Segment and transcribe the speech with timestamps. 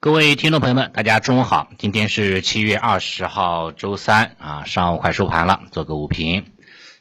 [0.00, 6.52] 各位听众朋友们，大家中午好，今天是七月二十号，周三啊，上午快收盘了，做个午评。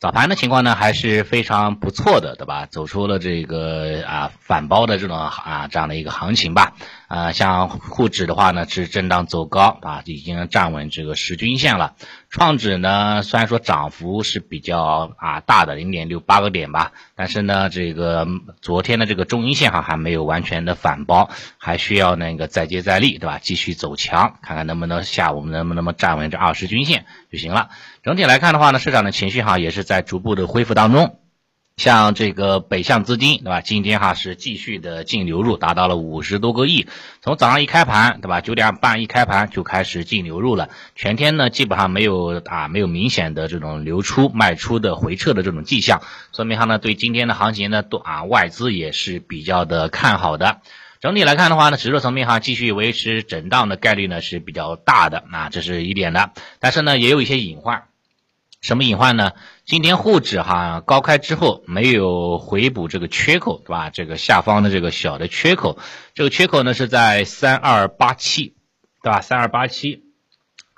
[0.00, 2.64] 早盘的情况呢还是非常不错的，对吧？
[2.64, 6.72] 走出了这个啊反包的这种啊这样的一个行情吧。
[7.06, 11.96] 啊，像沪指的话呢是震荡走高啊，已经站稳这个十均线了。
[12.30, 18.26] 创指呢虽然说涨幅是比较啊大的零点六八个点吧，但是呢这个
[18.62, 21.28] 昨天的这个中阴线哈还没有完全的反包，
[21.58, 23.38] 还需要那个再接再厉，对吧？
[23.42, 27.68] 继续走强，看看能不能下午能不能站稳这二十均线就行了。
[28.02, 31.18] 整体来看的话呢，市场的情绪哈也是在逐步的恢复当中。
[31.76, 33.60] 像这个北向资金，对吧？
[33.60, 36.86] 今天哈是继续的净流入，达到了五十多个亿。
[37.22, 38.40] 从早上一开盘，对吧？
[38.40, 46.02] 九点半一开盘就开始净流入了，全天呢基本上没有啊没有明显的这种流出卖出的回撤的这种迹象，
[46.34, 50.60] 说明哈呢对今天的行情呢都啊外资也是比较的看好的。
[51.00, 56.32] 整体来看的话呢，指数层面哈继续维持震荡的概率呢是比较大的啊，这是一点的。
[56.58, 57.84] 但是呢也有一些隐患。
[58.60, 59.32] 什么隐患呢？
[59.64, 63.88] 今天沪指哈高开之后没有回补这个缺口，对吧？
[63.90, 65.78] 这个下方的这个小的缺口，
[66.14, 68.54] 这个缺口呢是在三二八七，
[69.02, 69.22] 对吧？
[69.22, 70.02] 三二八七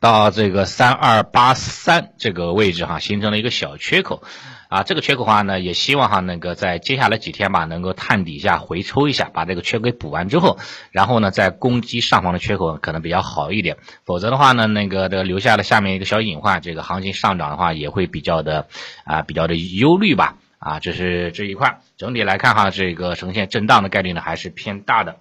[0.00, 4.22] 到这个三二八三这个位置哈，形成了一个小缺口。
[4.68, 10.58] 啊，这个缺口的话呢，也希望哈那个在接下来几天吧，能够探底下回抽一下，把这个缺口给补完之后，
[10.90, 13.78] 然后呢再攻击上方的缺口可能比较好一点。
[14.04, 18.68] 否则的话呢，那个这留下了下面一个小隐患，这个行情上涨的话也会比较的
[19.04, 20.36] 啊比较的忧虑吧。
[20.58, 21.80] 啊，这是这一块。
[21.96, 25.16] 整体来看哈，这个呈现震荡的概率呢还是偏大的。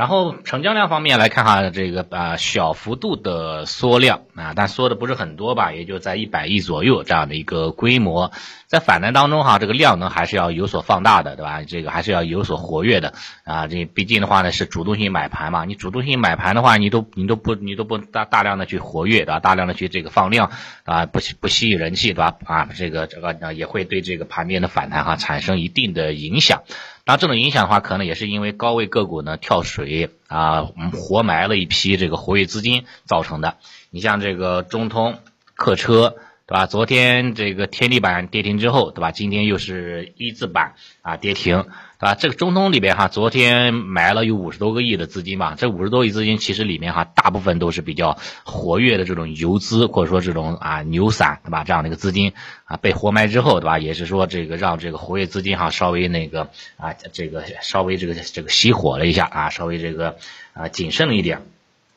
[0.00, 8.32] 然后成交量方面来看哈，这个啊小幅度的缩量啊，但缩的不是很多吧，也就在一百亿左右这样的一个规模。
[8.66, 11.64] 在反弹当中哈，这个量能还是要有所放大的，对吧？
[11.64, 13.12] 这个还是要有所活跃的
[13.44, 13.66] 啊。
[13.66, 19.38] 这毕竟的话呢是主动性买盘嘛，你主动性买盘的话，你都你都不你都不大大量的去活跃，对吧？
[19.38, 20.50] 大量的去这个放量
[20.84, 22.38] 啊，不不吸引人气，对吧？
[22.46, 26.62] 啊，这个这个也会对这个盘面的反弹哈产生一定的影响。
[27.10, 33.56] 然后这种影响的话，可能也是因为高位个股呢跳水啊，活埋了一批这个活跃资金造成的。
[33.90, 35.18] 你像这个中通
[35.56, 36.14] 客车。
[36.50, 36.66] 对吧？
[36.66, 39.12] 昨天这个天地板跌停之后，对吧？
[39.12, 41.62] 今天又是一字板啊跌停，
[42.00, 42.16] 对吧？
[42.16, 51.62] 这个中通里边哈，昨天埋了有五十多个亿的资金吧，这五十多亿资金其实里面哈，大部分都是比较活跃的这种游资或者说这种啊牛散，对吧？
[51.62, 52.32] 这样的一个资金
[52.64, 53.78] 啊被活埋之后，对吧？
[53.78, 60.16] 也是说这个让这个活跃资金哈稍微那个啊这个稍微这个这个熄火了一下啊，稍微这个
[60.52, 61.42] 啊谨慎了一点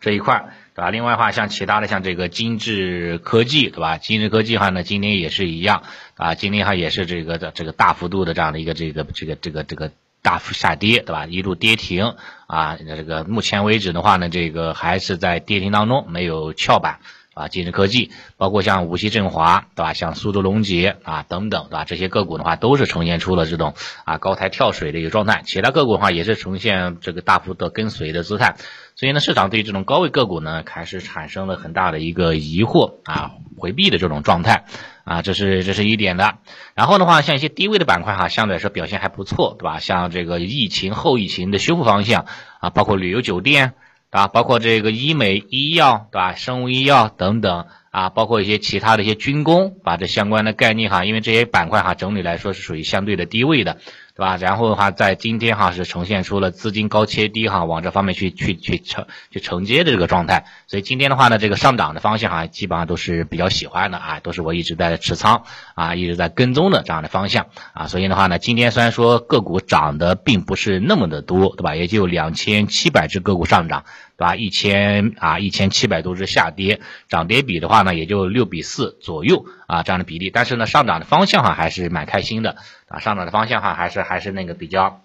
[0.00, 0.52] 这一块。
[0.74, 0.90] 对吧？
[0.90, 3.96] 另外的话，像其他的，像这个金智科技，对吧？
[3.96, 5.84] 金智科技的话呢，今天也是一样
[6.16, 9.90] 啊，今天哈也是这个的这个大幅度的这样的一个这个这个这个这个
[10.20, 11.24] 大幅下跌，对吧？
[11.24, 17.00] 一路跌停啊，这个目前为止的话呢，这个还是在跌停当中，没有翘板。
[17.36, 19.92] 啊，精致科技，包括像无锡振华，对吧？
[19.92, 21.84] 像苏州龙杰啊等等，对吧？
[21.84, 23.74] 这些个股的话，都是呈现出了这种
[24.06, 25.42] 啊高台跳水的一个状态。
[25.44, 28.56] 其他个股的话，也是呈现这个大幅的跟随的姿态。
[28.94, 34.64] 所以呢，市场对于这种高位个股呢，开始产生了很大的一个疑惑啊，回避的这种状态
[35.04, 36.38] 啊，这是这是一点的。
[36.74, 39.78] 然后的话，像一些低位的板块哈，相对来说表现还不错，对吧？
[39.78, 42.24] 像这个疫情后疫情的修复方向
[42.60, 43.74] 啊，包括旅游酒店。
[44.16, 46.34] 啊，包括这个医美、医药，对吧？
[46.34, 53.76] 生物医药等等啊，包括一些其他的一些军工，把这相关的概念哈，因为这些板块哈，整体来说是属于相对的低位的。
[54.16, 54.38] 对吧？
[54.38, 60.46] 然后的话，在今天哈是呈现出了资金高切低哈，往这方面去去去承去承接的这个状态。
[60.66, 65.44] 所以今天的话呢，这个上涨的方向哈，基本上都是比较喜欢的啊，都是我一直在持仓
[65.74, 67.88] 啊，一直在跟踪的这样的方向啊。
[67.88, 71.76] 所以的话呢，今天虽然说个股涨的并不是那么的多，对吧？
[71.76, 73.84] 也就两千七百只个股上涨，
[74.16, 74.34] 对吧？
[74.34, 80.30] 一千啊一千七百多只下跌，涨跌比的话呢，也就六比四左右啊这样的比例。
[80.30, 82.56] 但是呢，上涨的方向哈还是蛮开心的。
[82.88, 85.02] 啊，上涨的方向哈，还是还是那个比较，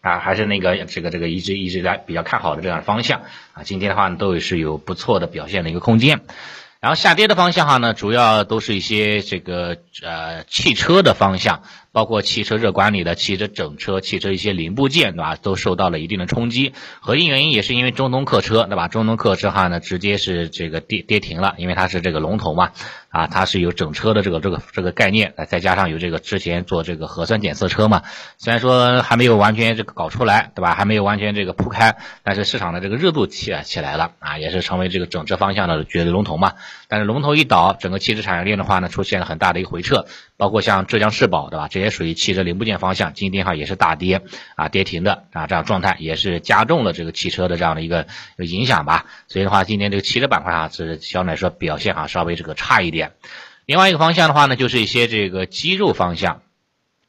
[0.00, 3.22] 啊，还是那个这个这个一直一直在比较看好的这样的方向
[3.54, 6.20] 啊，今天的话呢，都是有不错的表现的一个空间。
[6.80, 11.62] 然后下跌的方向哈呢，主要都是一些这个呃汽车的方向。
[11.92, 15.36] 包括汽车热管理的汽车整车、汽车一些零部件，对吧？
[15.36, 16.72] 都受到了一定的冲击。
[17.00, 18.88] 核心原因也是因为中东客车，对吧？
[18.88, 22.70] 中东客车哈呢，直接是这个跌跌停了，因为它是这个龙头嘛，
[23.10, 28.02] 啊，它是有整车的这个这个这个概念，再加上有这个之前做这个核酸检测车嘛，
[28.38, 30.74] 虽然说还没有完全这个搞出来，对吧？
[30.74, 36.54] 还没有完全这个铺开，但是市场的这个热度起起来了啊，也是成为这个整车方向的绝对龙头嘛。
[36.88, 40.06] 但是龙头一倒，整个汽车产业链的话呢，出现了很大的一个回撤。
[40.42, 41.68] 包括像浙江世宝，对吧？
[41.68, 44.22] 这些属于汽车零部件方向，今天哈也是大跌
[44.56, 48.08] 啊，跌停的啊，这样状态也是加重了这个汽车的这样的一个
[48.38, 49.06] 影响吧。
[49.28, 53.12] 所以的话，今天这个汽车板块啊是相对来说表现啊稍微这个差一点。
[53.66, 56.42] 另外一个方向的话呢，就是一些这个肌肉方向。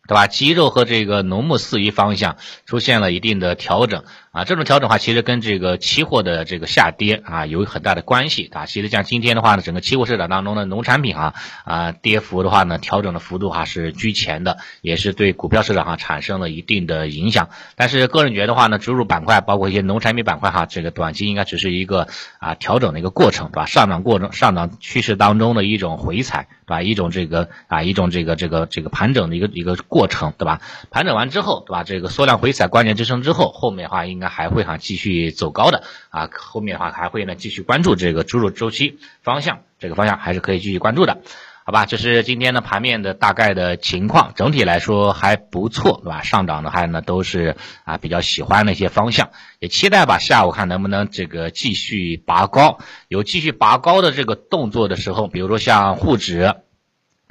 [0.06, 0.28] 对吧？
[0.28, 2.36] 肌肉和这个农牧饲鱼方向
[2.66, 4.04] 出现了一定的调整
[4.34, 8.66] 啊，这种调整的话，其实跟这个期货的这个下跌啊有很大的关系啊。
[8.66, 11.36] 其实像今天的话呢，整个期货市场当中的农产品啊
[11.66, 17.50] 啊跌幅的话呢，调整的幅度哈是居前的，也是对股票市场哈产生了一定的影响。
[17.76, 22.08] 但是个人觉得的话呢，猪肉板块包括一些农产品板块哈，这个短期应该只是一个
[22.40, 23.68] 啊调整的一个过程，对吧？
[23.68, 26.48] 上涨过程、上涨趋势当中的一种回踩。
[26.66, 26.82] 对吧？
[26.82, 30.62] 一种这个啊，一种这个这个这个盘整的一个一个过程，对吧？
[30.92, 31.84] 盘整完之后，对吧？
[31.84, 36.30] 这个缩量回踩关键支撑之后，后面的话应该那还会哈继续走高的啊。
[36.34, 41.20] 后面的话还会呢继续关注这个猪肉周期方向，这个方向还是可以继续关注的。
[41.66, 46.22] 好吧，这是今天的盘面的大概的情况，整体来说还不错，对吧？
[46.22, 47.56] 上涨的还呢都是
[47.86, 49.30] 啊比较喜欢的一些方向，
[49.60, 56.54] 也期待吧下午看能不能这个继续拔高，有继续拔高的这个动作的时候，比如说像沪指，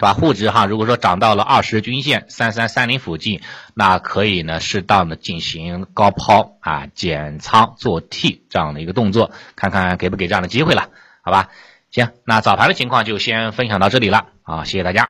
[0.02, 0.12] 把？
[0.14, 3.40] 沪指哈，如果说涨到了二十均线三三三零附近，
[3.74, 10.90] 那可以呢适当的进行高抛啊减仓做 T 这样的一个动作，看看给不给这样的机会了，
[11.22, 11.48] 好吧？
[11.90, 15.00] 行，那早盘的情况就先分享到这里了，啊，谢谢大家。